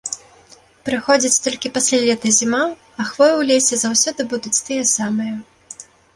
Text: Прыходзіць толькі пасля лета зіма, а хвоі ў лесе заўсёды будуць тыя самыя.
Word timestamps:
Прыходзіць 0.87 1.41
толькі 1.47 1.71
пасля 1.75 1.99
лета 2.05 2.31
зіма, 2.39 2.63
а 2.99 3.07
хвоі 3.11 3.33
ў 3.39 3.49
лесе 3.51 3.75
заўсёды 3.85 4.21
будуць 4.35 4.57
тыя 4.67 4.83
самыя. 4.97 5.35